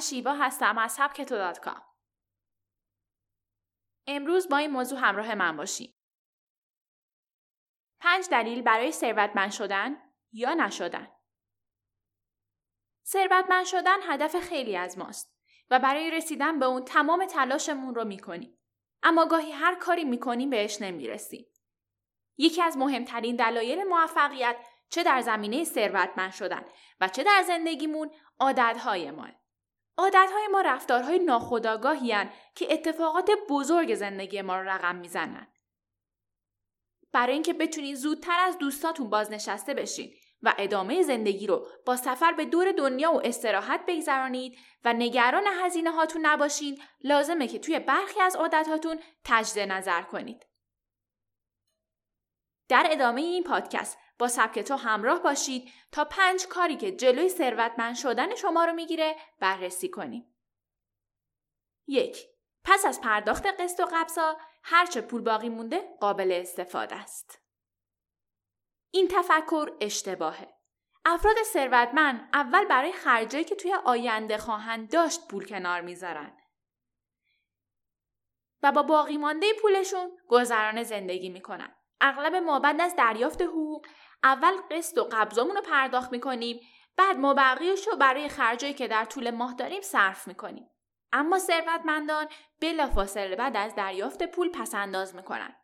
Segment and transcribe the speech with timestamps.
[0.00, 1.52] شیوا هستم از سبکتو
[4.06, 5.96] امروز با این موضوع همراه من باشید.
[8.00, 9.96] پنج دلیل برای ثروتمند شدن
[10.32, 11.08] یا نشدن.
[13.06, 15.36] ثروتمند شدن هدف خیلی از ماست
[15.70, 18.58] و برای رسیدن به اون تمام تلاشمون رو می‌کنیم.
[19.02, 21.46] اما گاهی هر کاری می‌کنیم بهش نمی‌رسیم.
[22.38, 24.56] یکی از مهمترین دلایل موفقیت
[24.90, 26.64] چه در زمینه ثروتمند شدن
[27.00, 29.39] و چه در زندگیمون عادتهای ما.
[30.00, 32.14] عادتهای ما رفتارهای ناخودآگاهی
[32.54, 35.46] که اتفاقات بزرگ زندگی ما رو رقم می‌زنن.
[37.12, 42.44] برای اینکه بتونین زودتر از دوستاتون بازنشسته بشین و ادامه زندگی رو با سفر به
[42.44, 48.36] دور دنیا و استراحت بگذرانید و نگران هزینه هاتون نباشین لازمه که توی برخی از
[48.36, 50.46] عادتهاتون تجدید نظر کنید.
[52.68, 57.94] در ادامه این پادکست با سبک تو همراه باشید تا پنج کاری که جلوی ثروتمند
[57.94, 60.36] شدن شما رو می‌گیره بررسی کنیم.
[61.86, 62.26] یک
[62.64, 67.42] پس از پرداخت قسط و قبضا هرچه پول باقی مونده قابل استفاده است.
[68.90, 70.56] این تفکر اشتباهه.
[71.04, 76.36] افراد ثروتمند اول برای خرجایی که توی آینده خواهند داشت پول کنار می‌ذارن.
[78.62, 81.76] و با باقی مانده پولشون گذران زندگی می‌کنن.
[82.00, 83.86] اغلب ما بعد از دریافت حقوق
[84.24, 86.60] اول قسط و قبضامون رو پرداخت می‌کنیم
[86.96, 90.70] بعد ما بقیهش رو برای خرجایی که در طول ماه داریم صرف می‌کنیم.
[91.12, 92.28] اما ثروتمندان
[92.60, 95.56] بلافاصله بعد از دریافت پول پس انداز می‌کنن.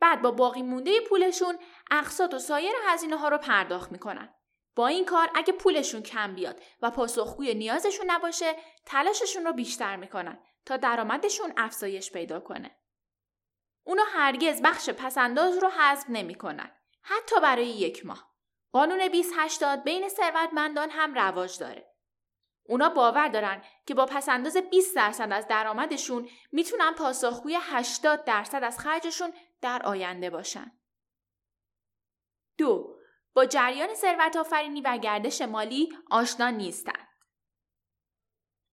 [0.00, 1.58] بعد با باقی مونده پولشون
[1.90, 4.34] اقساط و سایر هزینه ها رو پرداخت می‌کنن.
[4.76, 10.38] با این کار اگه پولشون کم بیاد و پاسخگوی نیازشون نباشه تلاششون رو بیشتر می‌کنن
[10.66, 12.76] تا درآمدشون افزایش پیدا کنه.
[13.84, 16.70] اونا هرگز بخش پسنداز رو حذف نمی‌کنن
[17.08, 18.34] حتی برای یک ماه.
[18.72, 21.94] قانون 2080 بین ثروتمندان هم رواج داره.
[22.62, 28.78] اونا باور دارن که با پسنداز 20 درصد از درآمدشون می‌تونن پاسخگوی 80 درصد از
[28.78, 30.72] خرجشون در آینده باشن.
[32.58, 32.98] دو
[33.34, 37.08] با جریان ثروت آفرینی و گردش مالی آشنا نیستند.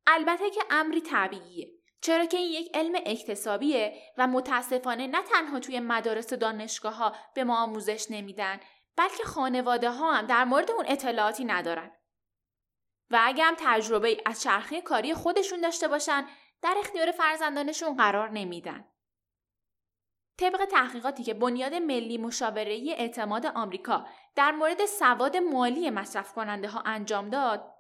[0.08, 1.75] البته که امری طبیعیه
[2.06, 7.16] چرا که این یک علم اکتسابیه و متاسفانه نه تنها توی مدارس و دانشگاه ها
[7.36, 8.60] به ما آموزش نمیدن
[8.96, 11.92] بلکه خانواده ها هم در مورد اون اطلاعاتی ندارن.
[13.12, 16.26] و اگه هم تجربه از چرخه کاری خودشون داشته باشن
[16.62, 18.88] در اختیار فرزندانشون قرار نمیدن.
[20.38, 24.06] طبق تحقیقاتی که بنیاد ملی مشاوره اعتماد آمریکا
[24.36, 27.74] در مورد سواد مالی مصرف کننده ها انجام داد،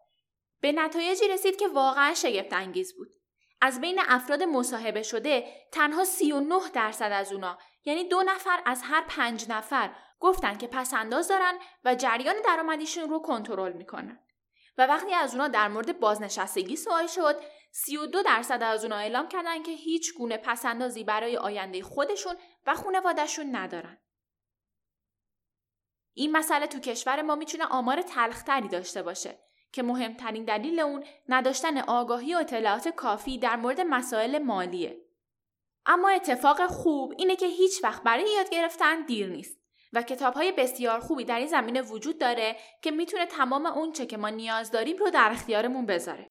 [0.61, 3.15] به نتایجی رسید که واقعا شگفت انگیز بود.
[3.61, 9.03] از بین افراد مصاحبه شده تنها 39 درصد از اونا یعنی دو نفر از هر
[9.07, 14.19] پنج نفر گفتن که پسنداز دارن و جریان درآمدیشون رو کنترل می‌کنن.
[14.77, 19.63] و وقتی از اونا در مورد بازنشستگی سوال شد 32 درصد از اونا اعلام کردن
[19.63, 23.97] که هیچ گونه پسندازی برای آینده خودشون و خانوادهشون ندارن.
[26.13, 29.39] این مسئله تو کشور ما می‌تونه آمار تلختری داشته باشه
[29.75, 35.01] که مهمترین دلیل اون نداشتن آگاهی و اطلاعات کافی در مورد مسائل مالیه.
[35.85, 39.59] اما اتفاق خوب اینه که هیچ وقت برای یاد گرفتن دیر نیست.
[39.93, 44.05] و کتاب های بسیار خوبی در این زمینه وجود داره که می‌تونه تمام اون چه
[44.05, 46.27] که ما نیاز داریم رو در اختیارمون بذاره.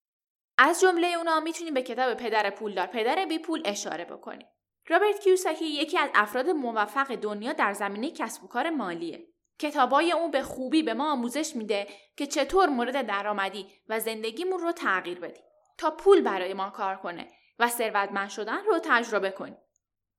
[0.59, 4.47] از جمله اونا می‌تونیم به کتاب پدر پولدار پدر بی پول اشاره بکنیم.
[4.89, 9.34] رابرت کیوساکی یکی از افراد موفق دنیا در زمینه کسب و کار مالیه.
[9.59, 14.73] کتابای اون به خوبی به ما آموزش میده که چطور مورد درآمدی و زندگیمون رو
[14.73, 15.45] تغییر بدیم
[15.79, 17.29] تا پول برای ما کار کنه
[17.59, 19.59] و ثروتمند شدن رو تجربه کنیم.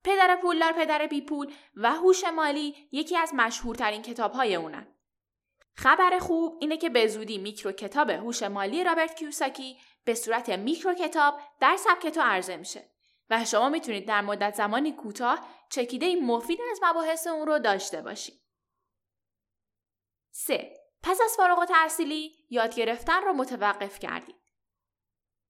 [0.04, 4.86] پدر پولدار پدر بی پول و هوش مالی یکی از مشهورترین کتاب های اونن.
[5.74, 10.94] خبر خوب اینه که به زودی میکرو کتاب هوش مالی رابرت کیوساکی به صورت میکرو
[10.94, 12.90] کتاب در سبک تو عرضه میشه
[13.30, 18.45] و شما می‌تونید در مدت زمانی کوتاه چکیده مفید از مباحث اون رو داشته باشید.
[20.46, 20.74] 3.
[21.02, 24.36] پس از فارغ التحصیلی یاد گرفتن رو متوقف کردید.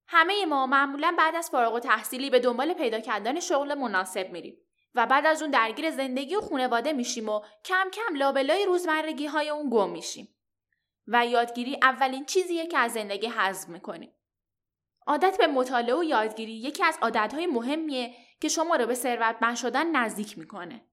[0.08, 4.56] همه ما معمولا بعد از فارغ و تحصیلی به دنبال پیدا کردن شغل مناسب میریم
[4.94, 9.48] و بعد از اون درگیر زندگی و خانواده میشیم و کم کم لابلای روزمرگی های
[9.48, 10.28] اون گم میشیم
[11.06, 14.12] و یادگیری اولین چیزیه که از زندگی حذف می‌کنیم
[15.06, 19.96] عادت به مطالعه و یادگیری یکی از عادتهای مهمیه که شما رو به ثروتمند شدن
[19.96, 20.86] نزدیک می‌کنه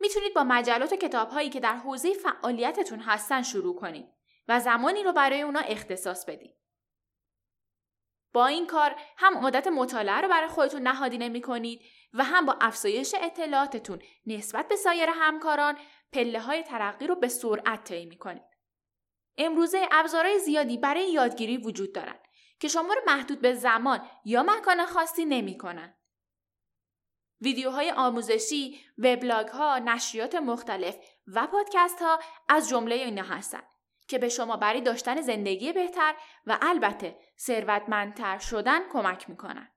[0.00, 4.08] می‌تونید با مجلات و کتابهایی که در حوزه فعالیتتون هستن شروع کنید
[4.48, 6.56] و زمانی رو برای اونا اختصاص بدید
[8.32, 11.80] با این کار هم عادت مطالعه رو برای خودتون نهادینه می کنید
[12.12, 15.78] و هم با افزایش اطلاعاتتون نسبت به سایر همکاران
[16.12, 18.42] پله های ترقی رو به سرعت طی می کنید.
[19.38, 22.20] امروزه ابزارهای زیادی برای یادگیری وجود دارند
[22.60, 25.94] که شما رو محدود به زمان یا مکان خاصی نمی‌کنن.
[27.40, 30.96] ویدیوهای آموزشی، وبلاگ ها، نشریات مختلف
[31.26, 33.62] و پادکست ها از جمله اینا هستن
[34.08, 36.14] که به شما برای داشتن زندگی بهتر
[36.46, 39.72] و البته ثروتمندتر شدن کمک می‌کنن.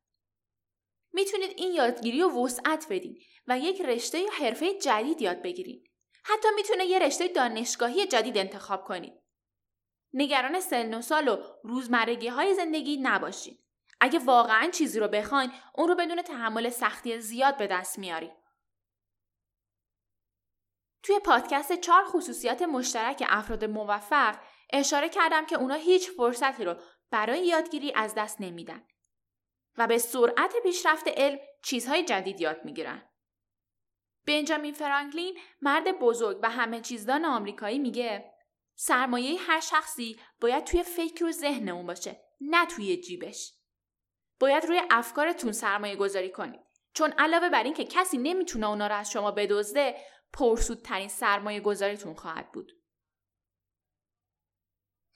[1.13, 3.17] می‌تونید این یادگیری رو وسعت بدین
[3.47, 5.91] و یک رشته یا حرفه جدید یاد بگیرید.
[6.23, 9.13] حتی می‌تونه یه رشته دانشگاهی جدید انتخاب کنید.
[10.13, 13.63] نگران سن و سال و روزمرگی های زندگی نباشید.
[13.99, 18.31] اگه واقعا چیزی رو بخواین اون رو بدون تحمل سختی زیاد به دست میاری.
[21.03, 24.39] توی پادکست چهار خصوصیات مشترک افراد موفق
[24.73, 26.75] اشاره کردم که اونا هیچ فرصتی رو
[27.11, 28.87] برای یادگیری از دست نمیدن
[29.77, 33.09] و به سرعت پیشرفت علم چیزهای جدید یاد می‌گیرن.
[34.27, 38.33] بنجامین فرانکلین مرد بزرگ و همه چیزدان آمریکایی میگه
[38.75, 43.53] سرمایه هر شخصی باید توی فکر و ذهن اون باشه نه توی جیبش.
[44.43, 46.61] باید روی افکارتون سرمایه گذاری کنید.
[46.93, 49.95] چون علاوه بر این که کسی نمی‌تونه اونا رو از شما بدزده
[50.33, 52.71] پرسودترین سرمایه گذاریتون خواهد بود.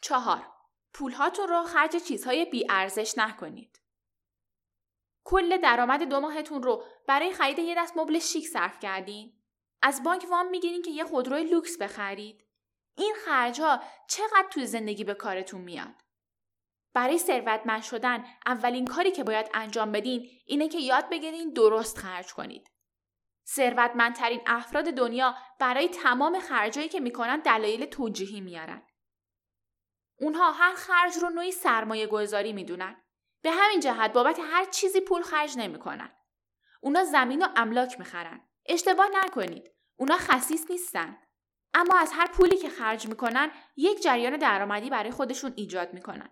[0.02, 0.48] چهار
[0.94, 3.82] پولهاتون رو خرج چیزهای بی ارزش نکنید.
[5.24, 9.42] کل درآمد دو ماهتون رو برای خرید یه دست مبل شیک صرف کردین؟
[9.82, 12.48] از بانک وام می‌گیرین که یه خودروی لوکس بخرید؟
[12.98, 16.07] این خرج ها چقدر توی زندگی به کارتون میاد؟
[16.98, 22.34] برای ثروتمند شدن اولین کاری که باید انجام بدین اینه که یاد بگیرین درست خرج
[22.34, 22.72] کنید.
[23.48, 28.82] ثروتمندترین افراد دنیا برای تمام خرجایی که می‌کنن دلایل توجیهی میارن.
[30.20, 33.04] اونها هر خرج رو نوعی سرمایه گذاری می‌دونن.
[33.42, 36.12] به همین جهت بابت هر چیزی پول خرج نمی‌کنن.
[36.82, 38.50] اونا زمین و املاک می‌خرن.
[38.66, 39.72] اشتباه نکنید.
[39.96, 41.18] اونا خصیص نیستن.
[41.74, 46.30] اما از هر پولی که خرج می‌کنن یک جریان درآمدی برای خودشون ایجاد می‌کنن.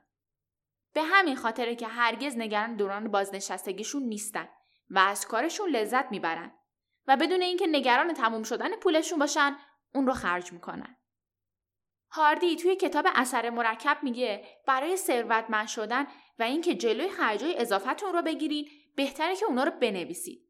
[0.96, 4.50] به همین خاطره که هرگز نگران دوران بازنشستگیشون نیستن
[4.90, 6.52] و از کارشون لذت می‌برن
[7.08, 9.58] و بدون اینکه نگران تموم شدن پولشون باشن
[9.94, 10.98] اون رو خرج می‌کنن.
[12.12, 16.08] هاردی توی کتاب اثر مرکب میگه برای ثروتمند شدن
[16.40, 20.42] و اینکه جلوی خرجای اضافتون رو بگیرین بهتره که اونا رو بنویسید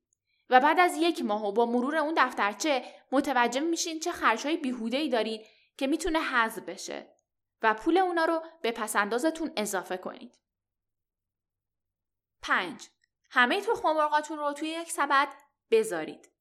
[0.49, 4.97] و بعد از یک ماه و با مرور اون دفترچه متوجه میشین چه خرجهای بیهوده
[4.97, 5.41] ای دارین
[5.77, 7.14] که می‌تونه حذف بشه
[7.61, 10.39] و پول اونا رو به پسندازتون اضافه کنید.
[12.41, 12.89] 5.
[13.29, 15.27] همه تو خمرقاتون رو توی یک سبد
[15.71, 16.31] بذارید.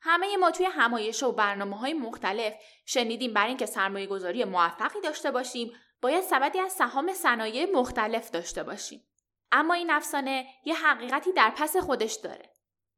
[0.00, 2.54] همه ما توی همایش و برنامه های مختلف
[2.86, 8.62] شنیدیم برای اینکه سرمایه گذاری موفقی داشته باشیم باید سبدی از سهام صنایع مختلف داشته
[8.62, 9.08] باشیم.
[9.52, 12.50] اما این افسانه یه حقیقتی در پس خودش داره.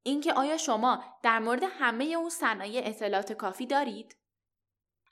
[0.02, 4.16] اینکه آیا شما در مورد همه اون صنایع اطلاعات کافی دارید؟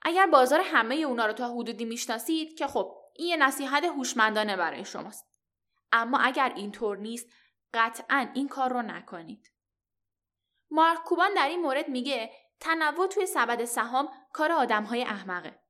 [0.05, 4.85] اگر بازار همه اونا رو تا حدودی می‌شناسید که خب این یه نصیحت هوشمندانه برای
[4.85, 5.31] شماست.
[5.93, 7.29] اما اگر اینطور نیست
[7.75, 9.53] قطعا این کار رو نکنید.
[10.71, 12.31] مارک کوبان در این مورد میگه
[12.61, 15.61] تنوع توی سبد سهام کار آدمهای احمقه.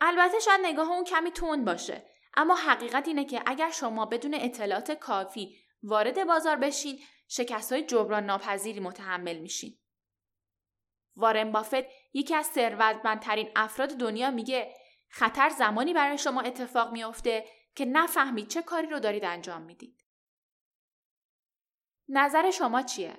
[0.00, 4.92] البته شاید نگاه اون کمی تند باشه اما حقیقت اینه که اگر شما بدون اطلاعات
[4.92, 9.78] کافی وارد بازار بشین شکست های جبران ناپذیری متحمل میشین.
[11.18, 14.74] وارن بافت یکی از ثروتمندترین افراد دنیا میگه
[15.08, 17.44] خطر زمانی برای شما اتفاق میافته
[17.74, 20.04] که نفهمید چه کاری رو دارید انجام می‌دید.
[22.08, 23.16] نظر شما چیه؟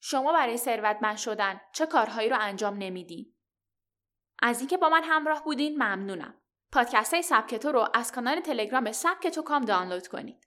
[0.00, 3.34] شما برای ثروتمند شدن چه کارهایی رو انجام نمیدین؟
[4.42, 6.34] از اینکه با من همراه بودین ممنونم.
[6.72, 10.38] پادکست های سبکتو رو از کانال تلگرام سبکتو کام دانلود کنید.